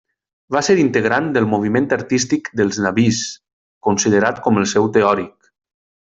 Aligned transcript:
Va 0.53 0.61
ser 0.67 0.75
integrant 0.83 1.27
del 1.35 1.45
moviment 1.51 1.89
artístic 1.97 2.49
dels 2.61 2.79
nabís, 2.87 3.21
considerat 3.91 4.41
com 4.49 4.59
el 4.63 4.67
seu 4.75 4.89
teòric. 4.99 5.37